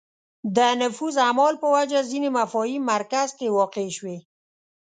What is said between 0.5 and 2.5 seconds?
د نفوذ اعمال په وجه ځینې